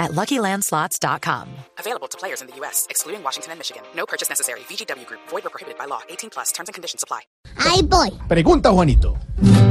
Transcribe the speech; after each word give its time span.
at 0.00 0.10
LuckyLandSlots.com. 0.12 1.48
Available 1.78 2.08
to 2.08 2.18
players 2.18 2.40
in 2.40 2.48
the 2.48 2.56
U.S., 2.56 2.86
excluding 2.90 3.22
Washington 3.22 3.52
and 3.52 3.60
Michigan. 3.60 3.82
No 3.94 4.06
purchase 4.06 4.28
necessary. 4.28 4.60
VGW 4.60 5.06
Group. 5.06 5.20
Void 5.28 5.46
or 5.46 5.50
prohibited 5.50 5.78
by 5.78 5.84
law. 5.84 6.00
18 6.08 6.30
plus. 6.30 6.50
Terms 6.50 6.68
and 6.68 6.74
conditions 6.74 7.04
apply. 7.04 7.20
Ahí 7.58 7.82
voy. 7.82 8.10
Pregunta, 8.26 8.72
Juanito. 8.72 9.16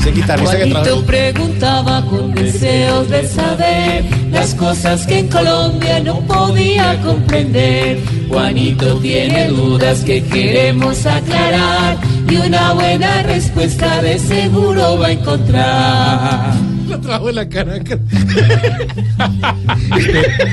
Ese 0.00 0.12
guitarrista 0.12 0.56
que 0.56 0.70
Juanito 0.70 1.04
preguntaba 1.04 2.02
con 2.06 2.34
deseos 2.34 3.08
de 3.10 3.28
saber 3.28 4.04
las 4.30 4.54
cosas 4.54 5.06
que 5.06 5.18
en 5.18 5.28
Colombia 5.28 6.00
no 6.00 6.20
podía 6.22 6.98
comprender. 7.02 8.00
Juanito 8.28 8.98
tiene 9.00 9.48
dudas 9.48 10.02
que 10.04 10.24
queremos 10.24 11.04
aclarar 11.04 11.98
y 12.30 12.36
una 12.36 12.72
buena 12.74 13.22
respuesta 13.22 14.00
de 14.02 14.18
seguro 14.18 14.98
va 14.98 15.08
a 15.08 15.12
encontrar. 15.12 16.54
Lo 16.88 17.00
trajo 17.00 17.28
en 17.28 17.34
la 17.36 17.48
cara. 17.48 17.78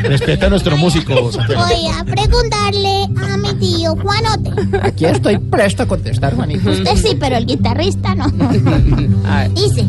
Respeta 0.03 0.45
a 0.45 0.49
nuestro 0.49 0.77
músico. 0.77 1.13
Voy 1.31 1.87
a 1.93 2.03
preguntarle 2.03 3.07
a 3.31 3.37
mi 3.37 3.53
tío 3.55 3.95
Juanote. 3.95 4.51
Aquí 4.83 5.05
estoy 5.05 5.37
presto 5.39 5.83
a 5.83 5.87
contestar, 5.87 6.35
Juanito. 6.35 6.69
Usted 6.69 6.95
sí, 6.95 7.17
pero 7.19 7.37
el 7.37 7.45
guitarrista 7.45 8.13
no. 8.13 8.27
Dice, 9.55 9.85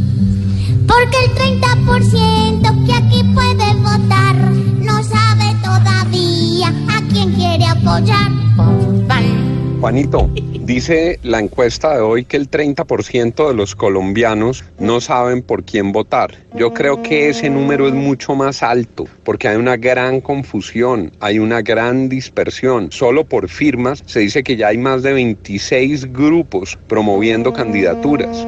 porque 0.86 1.16
el 1.26 1.60
30% 1.60 2.86
que 2.86 2.94
aquí 2.94 3.22
puede 3.34 3.74
votar 3.74 4.36
no 4.80 5.02
sabe 5.04 5.54
todavía 5.62 6.68
a 6.68 7.02
quién 7.12 7.32
quiere 7.32 7.66
apoyar. 7.66 8.37
Juanito, 9.80 10.28
dice 10.62 11.20
la 11.22 11.38
encuesta 11.38 11.94
de 11.94 12.00
hoy 12.00 12.24
que 12.24 12.36
el 12.36 12.50
30% 12.50 13.46
de 13.46 13.54
los 13.54 13.76
colombianos 13.76 14.64
no 14.80 15.00
saben 15.00 15.40
por 15.40 15.62
quién 15.62 15.92
votar. 15.92 16.34
Yo 16.54 16.74
creo 16.74 17.00
que 17.00 17.28
ese 17.28 17.48
número 17.48 17.86
es 17.86 17.94
mucho 17.94 18.34
más 18.34 18.64
alto 18.64 19.06
porque 19.22 19.46
hay 19.46 19.56
una 19.56 19.76
gran 19.76 20.20
confusión, 20.20 21.12
hay 21.20 21.38
una 21.38 21.62
gran 21.62 22.08
dispersión. 22.08 22.90
Solo 22.90 23.24
por 23.24 23.48
firmas 23.48 24.02
se 24.04 24.18
dice 24.18 24.42
que 24.42 24.56
ya 24.56 24.68
hay 24.68 24.78
más 24.78 25.04
de 25.04 25.12
26 25.12 26.12
grupos 26.12 26.76
promoviendo 26.88 27.52
candidaturas 27.52 28.46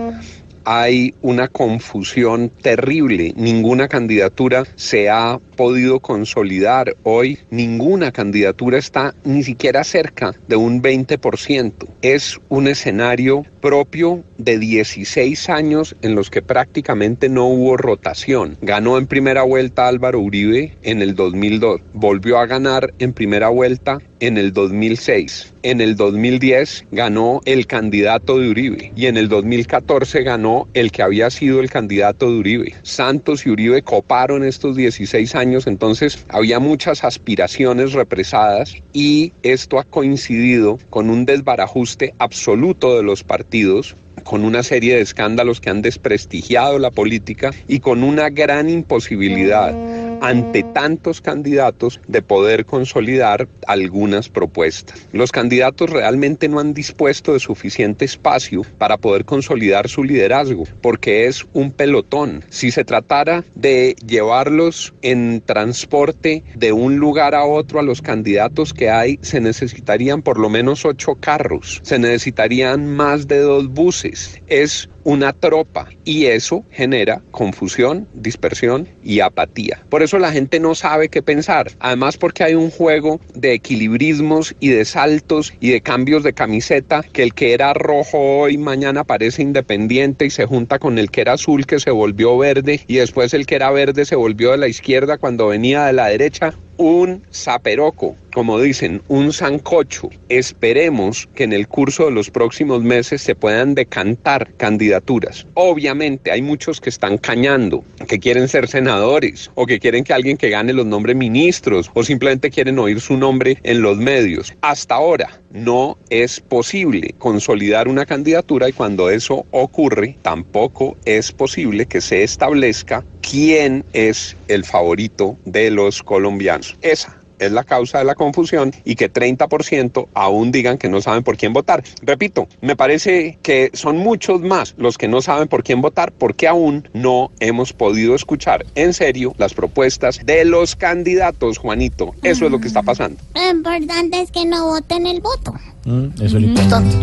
hay 0.73 1.17
una 1.21 1.49
confusión 1.49 2.49
terrible. 2.49 3.33
Ninguna 3.35 3.89
candidatura 3.89 4.63
se 4.77 5.11
ha 5.11 5.41
podido 5.57 5.99
consolidar. 5.99 6.97
Hoy 7.03 7.41
ninguna 7.51 8.13
candidatura 8.13 8.79
está 8.79 9.13
ni 9.25 9.43
siquiera 9.43 9.83
cerca 9.83 10.33
de 10.47 10.55
un 10.55 10.81
20%. 10.81 11.73
Es 12.03 12.39
un 12.49 12.69
escenario 12.69 13.45
propio 13.61 14.23
de 14.39 14.61
16 14.61 15.49
años 15.49 15.97
en 16.03 16.15
los 16.15 16.31
que 16.31 16.41
prácticamente 16.41 17.29
no 17.29 17.47
hubo 17.49 17.77
rotación. 17.77 18.57
Ganó 18.63 18.97
en 18.97 19.09
primera 19.09 19.43
vuelta 19.43 19.89
Álvaro 19.89 20.21
Uribe 20.21 20.79
en 20.83 21.03
el 21.03 21.17
2002. 21.17 21.81
Volvió 21.95 22.39
a 22.39 22.47
ganar 22.47 22.95
en 23.01 23.13
primera 23.13 23.49
vuelta 23.49 23.99
en 24.21 24.39
el 24.39 24.53
2006. 24.53 25.53
En 25.63 25.81
el 25.81 25.97
2010 25.97 26.87
ganó 26.93 27.41
el 27.45 27.67
candidato 27.67 28.39
de 28.39 28.51
Uribe 28.51 28.93
y 28.97 29.07
en 29.07 29.17
el 29.17 29.29
2014 29.29 30.23
ganó 30.23 30.69
el 30.75 30.93
que 30.93 31.03
había 31.03 31.31
sido 31.31 31.61
el 31.61 31.71
candidato 31.71 32.31
de 32.31 32.39
Uribe. 32.39 32.75
Santos 32.83 33.45
y 33.47 33.51
Uribe 33.51 33.83
coparon 33.83 34.45
estos 34.45 34.77
16 34.77 35.35
años, 35.35 35.67
entonces 35.67 36.25
había 36.29 36.61
muchas 36.61 37.05
aspiraciones 37.05 37.93
represadas 37.93 38.77
y 38.93 39.33
esto 39.43 39.79
ha 39.79 39.85
coincidido 39.85 40.79
con 40.91 41.11
un 41.11 41.27
desbarajuste 41.27 42.15
absoluto 42.19 42.97
de 42.97 43.03
los 43.03 43.25
partidos 43.25 43.97
con 44.21 44.45
una 44.45 44.63
serie 44.63 44.97
de 44.97 45.01
escándalos 45.01 45.61
que 45.61 45.71
han 45.71 45.83
desprestigiado 45.83 46.79
la 46.79 46.91
política 46.91 47.53
y 47.69 47.81
con 47.81 48.03
una 48.03 48.29
gran 48.29 48.69
imposibilidad 48.69 49.75
ante 50.21 50.63
tantos 50.63 51.21
candidatos 51.21 52.01
de 52.07 52.23
poder 52.23 52.65
consolidar 52.65 53.49
algunas 53.67 54.29
propuestas. 54.29 55.07
Los 55.13 55.33
candidatos 55.33 55.91
realmente 55.91 56.49
no 56.49 56.61
han 56.61 56.75
dispuesto 56.75 57.33
de 57.33 57.41
suficiente 57.41 58.05
espacio 58.05 58.63
para 58.79 58.97
poder 58.97 59.25
consolidar 59.25 59.89
su 59.89 60.05
liderazgo, 60.05 60.65
porque 60.81 61.27
es 61.27 61.47
un 61.53 61.73
pelotón. 61.73 62.45
Si 62.51 62.71
se 62.71 62.85
tratara 62.85 63.45
de 63.55 63.97
llevarlos 64.07 64.95
en 65.03 65.43
transporte 65.45 66.45
de 66.55 66.73
un 66.73 66.97
lugar 66.97 67.35
a 67.35 67.45
otro 67.45 67.81
a 67.81 67.83
los 67.83 68.03
candidatos 68.03 68.73
que 68.73 68.91
hay, 68.91 69.19
se 69.23 69.41
necesitarían 69.41 70.23
por 70.23 70.39
lo 70.39 70.49
menos 70.49 70.85
ocho 70.85 71.15
carros, 71.15 71.81
se 71.83 71.99
necesitarían 71.99 72.87
más 72.87 73.29
de 73.29 73.41
dos 73.41 73.69
buses. 73.69 74.41
Es 74.47 74.89
una 75.05 75.33
tropa 75.33 75.89
y 76.05 76.27
eso 76.27 76.65
genera 76.71 77.23
confusión, 77.31 78.09
dispersión 78.15 78.89
y 79.03 79.21
apatía. 79.21 79.81
Por 79.89 80.03
eso 80.03 80.19
la 80.19 80.33
gente 80.33 80.61
no 80.61 80.75
sabe 80.75 81.09
qué 81.09 81.23
pensar. 81.23 81.73
Además 81.79 82.17
porque 82.17 82.45
hay 82.45 82.55
un 82.55 82.71
juego 82.71 83.21
de 83.35 83.55
equilibrismos 83.55 84.55
y 84.61 84.69
de 84.69 84.85
saltos 84.85 85.55
y 85.61 85.71
de 85.71 85.81
cambios 85.81 86.23
de 86.23 86.33
camiseta 86.33 87.03
que 87.03 87.23
el 87.23 87.35
que 87.35 87.53
era 87.53 87.73
rojo 87.75 88.19
hoy 88.19 88.59
mañana 88.59 89.05
parece 89.05 89.43
independiente 89.43 90.27
y 90.27 90.31
se 90.31 90.47
junta 90.47 90.79
con 90.79 90.99
el 90.99 91.11
que 91.11 91.23
era 91.23 91.35
azul 91.35 91.67
que 91.67 91.81
se 91.81 91.91
volvió 91.91 92.37
verde 92.39 92.81
y 92.87 92.97
después 92.97 93.35
el 93.35 93.47
que 93.47 93.57
era 93.57 93.71
verde 93.71 94.05
se 94.05 94.17
volvió 94.17 94.53
de 94.53 94.59
la 94.59 94.69
izquierda 94.69 95.19
cuando 95.19 95.49
venía 95.49 95.85
de 95.87 95.93
la 95.93 96.07
derecha 96.07 96.55
un 96.81 97.23
zaperoco, 97.31 98.17
como 98.33 98.61
dicen, 98.61 99.03
un 99.09 99.33
sancocho. 99.33 100.11
Esperemos 100.29 101.29
que 101.35 101.45
en 101.45 101.53
el 101.53 101.69
curso 101.69 102.07
de 102.07 102.11
los 102.13 102.31
próximos 102.31 102.83
meses 102.83 103.23
se 103.23 103.35
puedan 103.35 103.75
decantar 103.75 104.53
candidaturas. 104.57 105.47
Obviamente 105.55 106.31
hay 106.31 106.43
muchos 106.43 106.81
que 106.81 106.91
están 106.91 107.19
cañando, 107.19 107.85
que 108.09 108.19
quieren 108.19 108.49
ser 108.49 108.69
senadores 108.69 109.51
o 109.55 109.67
que 109.67 109.79
quieren 109.79 110.05
que 110.05 110.13
alguien 110.13 110.37
que 110.37 110.51
gane 110.51 110.73
los 110.73 110.87
nombres 110.87 111.17
ministros 111.17 111.91
o 111.95 112.03
simplemente 112.03 112.51
quieren 112.51 112.79
oír 112.79 113.01
su 113.01 113.17
nombre 113.17 113.59
en 113.63 113.83
los 113.83 113.99
medios. 113.99 114.55
Hasta 114.61 114.95
ahora 114.95 115.41
no 115.51 115.99
es 116.11 116.41
posible 116.41 117.15
consolidar 117.19 117.89
una 117.89 118.07
candidatura 118.07 118.69
y 118.69 118.73
cuando 118.73 119.11
eso 119.11 119.45
ocurre 119.51 120.17
tampoco 120.23 120.97
es 121.05 121.33
posible 121.33 121.87
que 121.87 122.01
se 122.01 122.23
establezca 122.23 123.05
quién 123.21 123.85
es 123.93 124.37
el 124.49 124.65
favorito 124.65 125.39
de 125.45 125.71
los 125.71 126.03
colombianos. 126.03 126.77
Esa 126.83 127.20
es 127.41 127.53
la 127.53 127.65
causa 127.65 127.99
de 127.99 128.05
la 128.05 128.15
confusión 128.15 128.73
y 128.85 128.95
que 128.95 129.13
30% 129.13 130.09
aún 130.15 130.53
digan 130.53 130.79
que 130.79 130.89
no 130.89 131.01
saben 131.01 131.23
por 131.23 131.37
quién 131.37 131.53
votar. 131.53 131.83
Repito, 132.03 132.49
me 132.61 132.77
parece 132.77 133.39
que 133.43 133.71
son 133.73 133.97
muchos 133.99 134.41
más 134.43 134.75
los 134.77 134.99
que 134.99 135.09
no 135.09 135.23
saben 135.23 135.49
por 135.49 135.65
quién 135.65 135.81
votar 135.81 136.13
porque 136.13 136.47
aún 136.47 136.89
no 136.93 137.33
hemos 137.41 137.73
podido 137.73 138.15
escuchar 138.15 138.67
en 138.75 138.93
serio 138.93 139.35
las 139.39 139.55
propuestas 139.55 140.21
de 140.25 140.45
los 140.45 140.77
candidatos, 140.77 141.59
Juanito. 141.59 142.15
Eso 142.23 142.47
es 142.47 142.53
lo 142.53 142.61
que 142.61 142.69
está 142.69 142.83
pasando. 142.83 143.21
Lo 143.35 143.51
importante 143.51 144.21
es 144.21 144.31
que 144.31 144.45
no 144.45 144.67
voten 144.67 145.07
el 145.07 145.21
voto. 145.21 145.55
Mm, 145.85 146.07
Eso 146.17 146.25
es 146.25 146.33
lo 146.35 146.41
importante. 146.41 146.97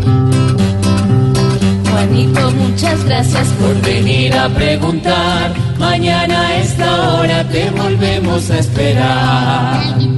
Juanito, 1.90 2.52
muchas 2.52 3.03
gracias 3.06 3.47
por 3.53 3.81
venir 3.81 4.34
a 4.34 4.50
preguntar. 4.50 5.53
Mañana 5.80 6.47
a 6.47 6.58
esta 6.59 7.14
hora 7.14 7.44
te 7.50 7.70
volvemos 7.72 8.52
a 8.52 8.59
esperar. 8.59 10.16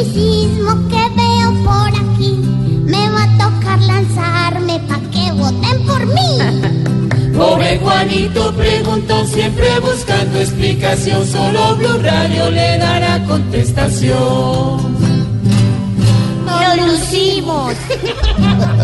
Escepticismo 0.00 0.88
que 0.88 1.08
veo 1.16 1.64
por 1.64 1.88
aquí, 1.88 2.32
me 2.84 3.10
va 3.10 3.24
a 3.24 3.38
tocar 3.38 3.80
lanzarme 3.80 4.80
pa' 4.88 5.00
que 5.10 5.32
voten 5.32 5.86
por 5.86 6.06
mí. 6.06 7.32
Pobre 7.36 7.78
Juanito 7.78 8.52
preguntó 8.54 9.24
siempre 9.24 9.80
buscando 9.80 10.40
explicación. 10.40 11.26
Solo 11.26 11.76
Blue 11.76 11.98
Radio 12.02 12.50
le 12.50 12.78
dará 12.78 13.24
contestación. 13.24 14.96
Nos 16.44 16.76
lucimos. 16.86 17.74